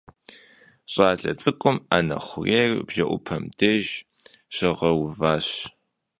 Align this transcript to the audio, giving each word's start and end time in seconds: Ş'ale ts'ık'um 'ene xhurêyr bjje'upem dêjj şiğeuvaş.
Ş'ale 0.91 1.31
ts'ık'um 1.39 1.77
'ene 1.89 2.17
xhurêyr 2.27 2.71
bjje'upem 2.87 3.43
dêjj 3.57 3.89
şiğeuvaş. 4.55 5.47